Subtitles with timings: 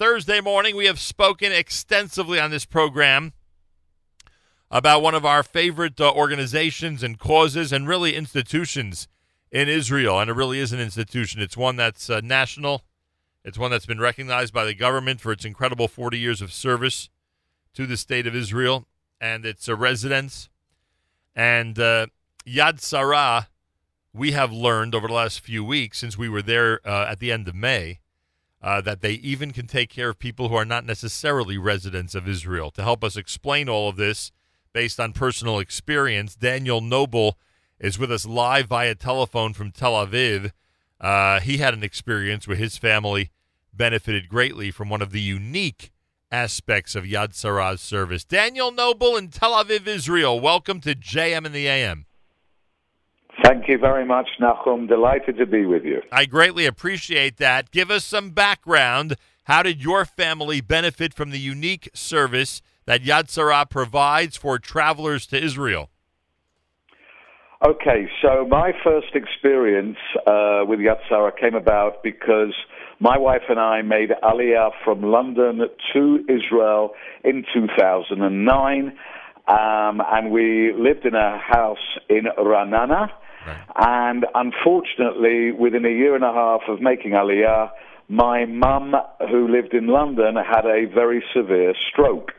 [0.00, 3.34] Thursday morning, we have spoken extensively on this program
[4.70, 9.08] about one of our favorite uh, organizations and causes and really institutions
[9.52, 10.18] in Israel.
[10.18, 11.42] And it really is an institution.
[11.42, 12.82] It's one that's uh, national,
[13.44, 17.10] it's one that's been recognized by the government for its incredible 40 years of service
[17.74, 18.86] to the state of Israel
[19.20, 20.48] and its uh, residents.
[21.36, 22.06] And uh,
[22.46, 23.48] Yad Sarah,
[24.14, 27.30] we have learned over the last few weeks since we were there uh, at the
[27.30, 28.00] end of May.
[28.62, 32.28] Uh, that they even can take care of people who are not necessarily residents of
[32.28, 32.70] Israel.
[32.72, 34.32] To help us explain all of this
[34.74, 37.38] based on personal experience, Daniel Noble
[37.78, 40.52] is with us live via telephone from Tel Aviv.
[41.00, 43.30] Uh, he had an experience where his family
[43.72, 45.90] benefited greatly from one of the unique
[46.30, 48.24] aspects of Yad Sarah's service.
[48.24, 50.38] Daniel Noble in Tel Aviv, Israel.
[50.38, 52.04] Welcome to JM in the AM.
[53.42, 54.88] Thank you very much, Nachum.
[54.88, 56.02] Delighted to be with you.
[56.12, 57.70] I greatly appreciate that.
[57.70, 59.16] Give us some background.
[59.44, 65.26] How did your family benefit from the unique service that Yad Sarah provides for travelers
[65.28, 65.90] to Israel?
[67.62, 72.54] Okay, so my first experience uh, with Yad Sarah came about because
[73.00, 78.98] my wife and I made Aliyah from London to Israel in 2009,
[79.46, 83.10] um, and we lived in a house in Ra'anana.
[83.76, 87.70] And unfortunately, within a year and a half of making Aliyah,
[88.08, 88.94] my mum,
[89.30, 92.32] who lived in London, had a very severe stroke,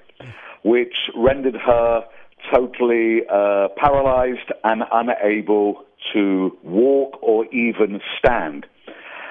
[0.63, 2.05] which rendered her
[2.53, 8.65] totally uh, paralyzed and unable to walk or even stand.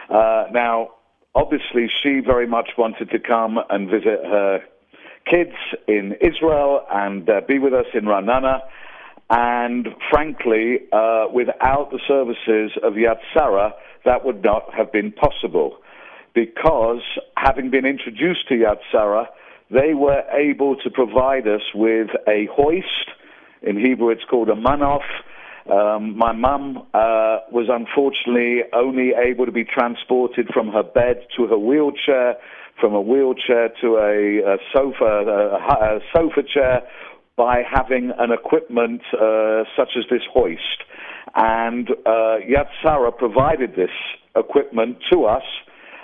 [0.08, 0.90] Uh, now,
[1.34, 4.62] obviously, she very much wanted to come and visit her
[5.26, 5.54] kids
[5.86, 8.62] in Israel and uh, be with us in Ra'anana.
[9.30, 13.72] And frankly, uh, without the services of Yad Sarah,
[14.04, 15.78] that would not have been possible.
[16.34, 17.02] Because
[17.36, 19.28] having been introduced to Yad Sarah,
[19.70, 23.10] they were able to provide us with a hoist.
[23.62, 25.02] In Hebrew, it's called a manof.
[25.70, 31.46] Um, my mum uh, was unfortunately only able to be transported from her bed to
[31.46, 32.34] her wheelchair,
[32.80, 36.82] from a wheelchair to a, a sofa, a, a, sofa chair,
[37.40, 40.84] by having an equipment uh, such as this hoist.
[41.34, 43.96] And uh, Yad Sarah provided this
[44.36, 45.44] equipment to us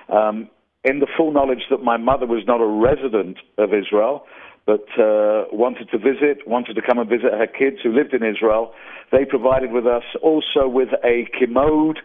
[0.08, 0.48] um,
[0.82, 4.24] in the full knowledge that my mother was not a resident of Israel,
[4.64, 8.22] but uh, wanted to visit, wanted to come and visit her kids who lived in
[8.24, 8.72] Israel.
[9.12, 11.98] They provided with us also with a commode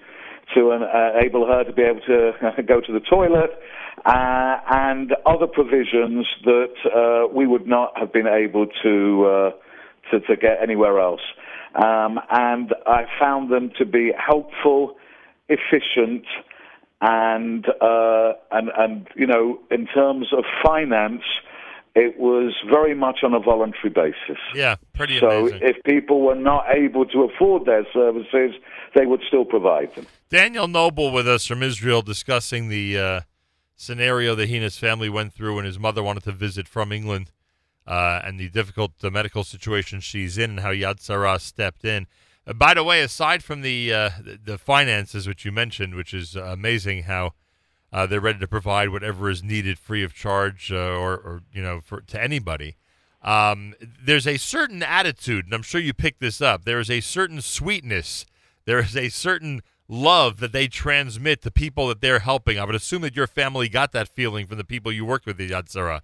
[0.55, 2.31] to uh, enable her to be able to
[2.67, 3.51] go to the toilet
[4.05, 9.51] uh, and other provisions that uh, we would not have been able to, uh,
[10.11, 11.21] to, to, get anywhere else.
[11.75, 14.95] Um, and I found them to be helpful,
[15.49, 16.25] efficient,
[17.01, 21.23] and, uh, and, and, you know, in terms of finance,
[21.95, 24.41] it was very much on a voluntary basis.
[24.55, 25.59] Yeah, pretty so amazing.
[25.59, 28.55] So if people were not able to afford their services,
[28.95, 30.07] they would still provide them.
[30.29, 33.21] Daniel Noble with us from Israel discussing the uh,
[33.75, 36.91] scenario that he and his family went through when his mother wanted to visit from
[36.91, 37.31] England
[37.85, 42.07] uh, and the difficult uh, medical situation she's in and how Yad Sarah stepped in.
[42.47, 44.09] Uh, by the way, aside from the, uh,
[44.43, 47.33] the finances, which you mentioned, which is amazing how
[47.93, 51.61] uh, they're ready to provide whatever is needed free of charge uh, or, or, you
[51.61, 52.75] know, for, to anybody.
[53.21, 56.65] Um, there's a certain attitude, and I'm sure you picked this up.
[56.65, 58.25] There is a certain sweetness.
[58.65, 62.57] There is a certain love that they transmit to people that they're helping.
[62.57, 65.39] I would assume that your family got that feeling from the people you worked with
[65.39, 66.01] at Yad Sarah.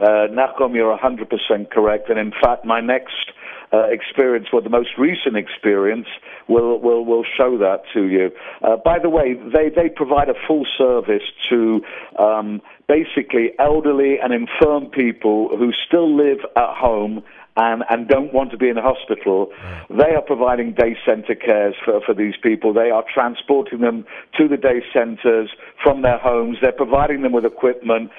[0.00, 2.10] Uh, Nachum, you're 100% correct.
[2.10, 3.30] And in fact, my next
[3.72, 6.08] uh, experience, or the most recent experience,
[6.48, 8.30] will, will, will show that to you.
[8.62, 11.82] Uh, by the way, they, they provide a full service to
[12.18, 17.22] um, basically elderly and infirm people who still live at home
[17.56, 19.52] and, and don't want to be in a hospital,
[19.90, 22.72] they are providing day center cares for, for these people.
[22.72, 24.06] They are transporting them
[24.38, 25.50] to the day centers
[25.82, 26.58] from their homes.
[26.62, 28.10] They're providing them with equipment,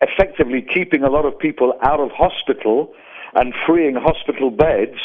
[0.00, 2.92] effectively keeping a lot of people out of hospital
[3.34, 4.98] and freeing hospital beds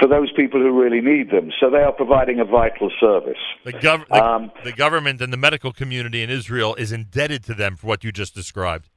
[0.00, 1.50] for those people who really need them.
[1.60, 3.38] So they are providing a vital service.
[3.64, 7.54] The, gov- the, um, the government and the medical community in Israel is indebted to
[7.54, 8.88] them for what you just described.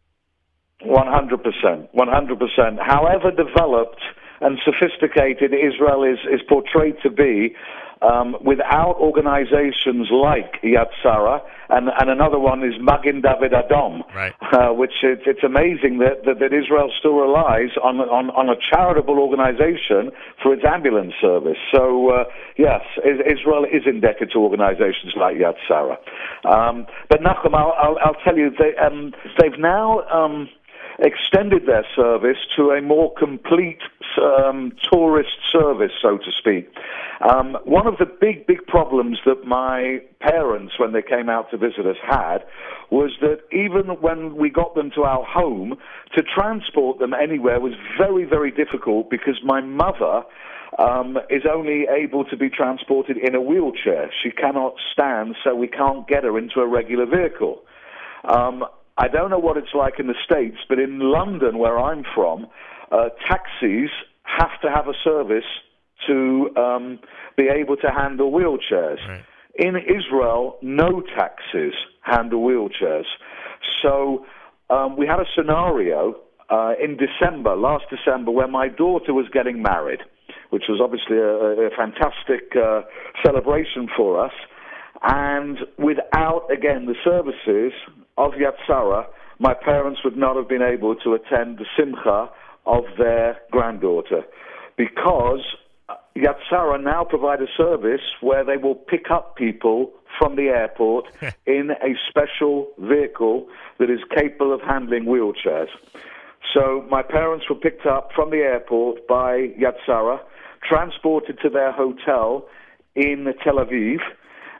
[0.83, 1.87] 100%.
[1.93, 2.77] 100%.
[2.81, 4.01] However developed
[4.41, 7.55] and sophisticated Israel is, is portrayed to be,
[8.01, 14.33] um, without organizations like Yad Sarah, and, and another one is Magen David Adom, right.
[14.53, 18.55] uh, which it's, it's amazing that, that, that, Israel still relies on, on, on, a
[18.69, 20.11] charitable organization
[20.43, 21.57] for its ambulance service.
[21.73, 22.23] So, uh,
[22.57, 25.97] yes, Israel is indebted to organizations like Yad Sarah.
[26.45, 30.49] Um, but Nachum, I'll, I'll, I'll, tell you, they, um, they've now um,
[30.99, 33.79] extended their service to a more complete
[34.21, 36.69] um, tourist service, so to speak.
[37.21, 41.57] Um, one of the big, big problems that my parents, when they came out to
[41.57, 42.39] visit us, had
[42.91, 45.75] was that even when we got them to our home,
[46.15, 50.23] to transport them anywhere was very, very difficult because my mother
[50.77, 54.11] um, is only able to be transported in a wheelchair.
[54.23, 57.61] She cannot stand, so we can't get her into a regular vehicle.
[58.25, 58.65] Um,
[58.97, 62.47] I don't know what it's like in the States, but in London, where I'm from,
[62.91, 63.89] uh, taxis
[64.23, 65.43] have to have a service
[66.07, 66.99] to um,
[67.37, 69.05] be able to handle wheelchairs.
[69.07, 69.23] Right.
[69.57, 73.05] In Israel, no taxis handle wheelchairs.
[73.81, 74.25] So
[74.69, 76.15] um, we had a scenario
[76.49, 79.99] uh, in December, last December, where my daughter was getting married,
[80.49, 82.81] which was obviously a, a fantastic uh,
[83.23, 84.33] celebration for us.
[85.03, 87.73] And without, again, the services
[88.17, 89.07] of Yad Sarah,
[89.39, 92.29] my parents would not have been able to attend the simcha
[92.65, 94.23] of their granddaughter
[94.77, 95.41] because
[96.15, 101.05] Yad Sarah now provide a service where they will pick up people from the airport
[101.45, 103.47] in a special vehicle
[103.79, 105.67] that is capable of handling wheelchairs.
[106.53, 110.21] So my parents were picked up from the airport by Yad Sarah,
[110.63, 112.47] transported to their hotel
[112.95, 113.97] in Tel Aviv,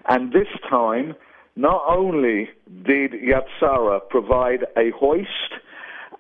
[0.10, 1.16] and this time
[1.56, 2.50] not only
[2.86, 5.30] did Yad Sarah provide a hoist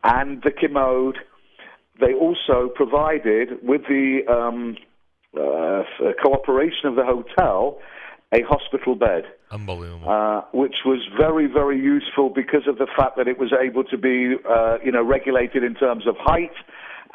[0.03, 1.17] and the commode,
[1.99, 4.77] they also provided, with the um,
[5.37, 5.83] uh,
[6.23, 7.79] cooperation of the hotel,
[8.33, 9.23] a hospital bed.
[9.51, 10.09] Unbelievable.
[10.09, 13.97] Uh, which was very, very useful because of the fact that it was able to
[13.97, 16.55] be, uh, you know, regulated in terms of height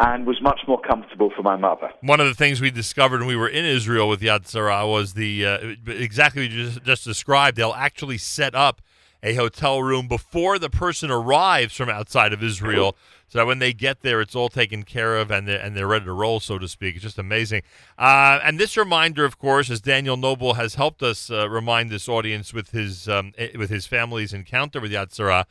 [0.00, 1.90] and was much more comfortable for my mother.
[2.00, 5.12] One of the things we discovered when we were in Israel with Yad Sarah was
[5.12, 7.56] the uh, exactly what you just, just described.
[7.56, 8.80] They'll actually set up
[9.22, 12.96] a hotel room before the person arrives from outside of Israel.
[13.28, 15.86] So that when they get there, it's all taken care of and they're, and they're
[15.86, 16.96] ready to roll, so to speak.
[16.96, 17.62] It's just amazing.
[17.96, 22.08] Uh, and this reminder, of course, as Daniel Noble has helped us uh, remind this
[22.08, 25.46] audience with his um, eh, with his family's encounter with Yad Sarah,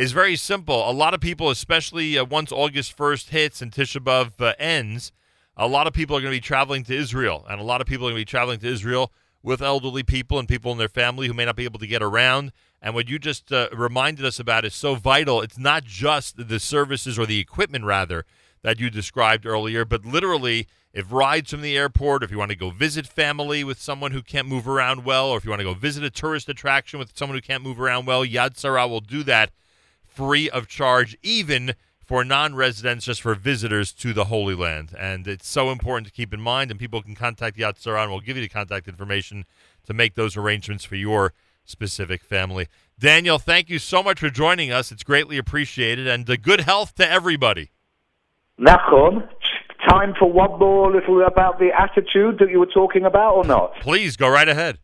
[0.00, 0.88] is very simple.
[0.88, 5.12] A lot of people, especially uh, once August 1st hits and Tisha B'Av uh, ends,
[5.58, 7.44] a lot of people are going to be traveling to Israel.
[7.50, 9.12] And a lot of people are going to be traveling to Israel
[9.42, 12.02] with elderly people and people in their family who may not be able to get
[12.02, 12.50] around.
[12.80, 15.42] And what you just uh, reminded us about is so vital.
[15.42, 18.24] It's not just the services or the equipment, rather,
[18.62, 22.56] that you described earlier, but literally, if rides from the airport, if you want to
[22.56, 25.64] go visit family with someone who can't move around well, or if you want to
[25.64, 29.00] go visit a tourist attraction with someone who can't move around well, Yad Sarah will
[29.00, 29.50] do that
[30.20, 31.74] free of charge, even
[32.04, 34.94] for non residents, just for visitors to the Holy Land.
[34.98, 36.70] And it's so important to keep in mind.
[36.70, 39.46] And people can contact Yad Sarah, and we'll give you the contact information
[39.86, 41.32] to make those arrangements for your
[41.64, 42.68] specific family.
[42.98, 44.92] Daniel, thank you so much for joining us.
[44.92, 47.70] It's greatly appreciated, and uh, good health to everybody.
[48.60, 49.26] Nachum,
[49.88, 53.72] time for one more little about the attitude that you were talking about, or not?
[53.80, 54.80] Please go right ahead.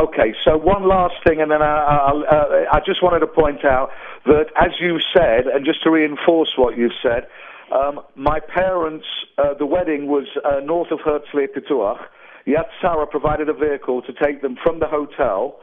[0.00, 3.62] Okay, so one last thing, and then I, I, uh, I just wanted to point
[3.62, 3.90] out
[4.24, 7.26] that, as you said, and just to reinforce what you said,
[7.70, 9.04] um, my parents,
[9.36, 11.98] uh, the wedding was uh, north of Herzliya.
[12.46, 15.58] Yad Sarah provided a vehicle to take them from the hotel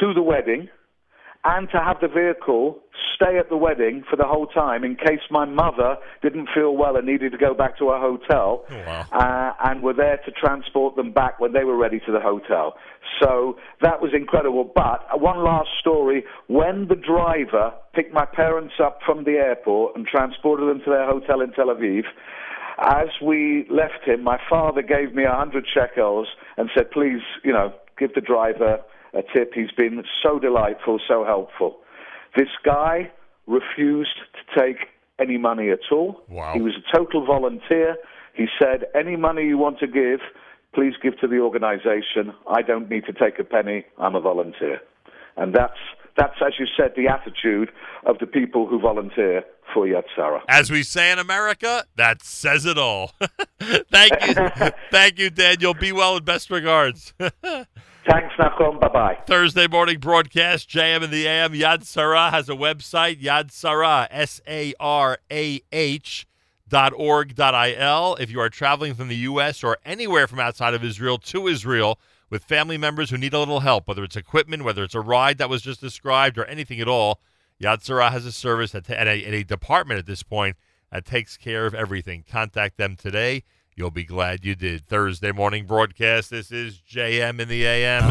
[0.00, 0.68] to the wedding
[1.48, 2.78] and to have the vehicle
[3.14, 6.96] stay at the wedding for the whole time in case my mother didn't feel well
[6.96, 9.06] and needed to go back to her hotel, oh, wow.
[9.12, 12.74] uh, and were there to transport them back when they were ready to the hotel.
[13.22, 14.70] So that was incredible.
[14.74, 19.96] But uh, one last story: when the driver picked my parents up from the airport
[19.96, 22.02] and transported them to their hotel in Tel Aviv.
[22.80, 27.52] As we left him, my father gave me a hundred shekels and said, "Please, you
[27.52, 28.78] know, give the driver
[29.14, 29.52] a tip.
[29.54, 31.78] He's been so delightful, so helpful.
[32.36, 33.10] This guy
[33.46, 34.88] refused to take
[35.18, 36.22] any money at all.
[36.28, 36.52] Wow.
[36.54, 37.96] He was a total volunteer.
[38.34, 40.20] He said, Any money you want to give,
[40.74, 42.32] please give to the organization.
[42.48, 43.84] I don't need to take a penny.
[43.98, 44.80] I'm a volunteer.
[45.36, 45.78] And that's,
[46.16, 47.70] that's as you said, the attitude
[48.06, 50.42] of the people who volunteer for Yad Sarah.
[50.48, 53.12] As we say in America, that says it all.
[53.60, 54.70] Thank you.
[54.90, 55.74] Thank you, Daniel.
[55.74, 57.12] Be well and best regards.
[58.08, 58.80] Thanks, Nachum.
[58.80, 59.18] Bye bye.
[59.26, 61.52] Thursday morning broadcast, JM in the AM.
[61.52, 66.26] Yad Sarah has a website, Yad Sarah, S A R A H
[66.66, 68.16] dot org dot il.
[68.16, 69.62] If you are traveling from the U.S.
[69.62, 71.98] or anywhere from outside of Israel to Israel
[72.30, 75.36] with family members who need a little help, whether it's equipment, whether it's a ride
[75.36, 77.20] that was just described, or anything at all,
[77.62, 80.56] Yad Sarah has a service that, and, a, and a department at this point
[80.90, 82.24] that takes care of everything.
[82.26, 83.44] Contact them today.
[83.78, 84.88] You'll be glad you did.
[84.88, 86.30] Thursday morning broadcast.
[86.30, 88.08] This is JM in the AM.